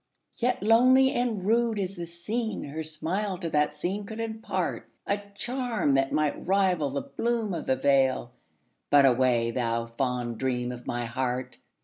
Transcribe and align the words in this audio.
Yet 0.37 0.63
lonely 0.63 1.11
and 1.11 1.43
rude 1.45 1.77
as 1.77 1.95
the 1.95 2.07
scene, 2.07 2.63
Her 2.63 2.81
smile 2.81 3.37
to 3.37 3.51
that 3.51 3.75
scene 3.75 4.03
could 4.07 4.17
impartA 4.17 4.85
charm 5.35 5.93
that 5.93 6.11
might 6.11 6.47
rival 6.47 6.89
the 6.89 7.01
bloom 7.01 7.53
of 7.53 7.67
the 7.67 7.75
vale,—But 7.75 9.05
away, 9.05 9.51
thou 9.51 9.85
fond 9.85 10.39
dream 10.39 10.71
of 10.71 10.87
my 10.87 11.05
heart! 11.05 11.59